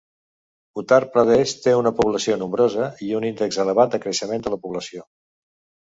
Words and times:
Uttar 0.81 0.99
Pradesh 1.17 1.53
té 1.67 1.75
una 1.81 1.93
població 2.01 2.39
nombrosa 2.45 2.89
i 3.11 3.13
un 3.21 3.31
índex 3.33 3.63
elevat 3.69 3.97
de 3.97 4.05
creixement 4.07 4.49
de 4.49 4.57
la 4.59 4.65
població. 4.67 5.11